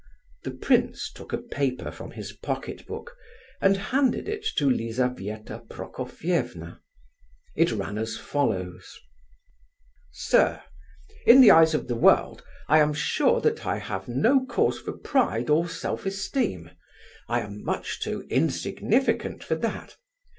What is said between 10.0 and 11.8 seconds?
"Sir, "In the eyes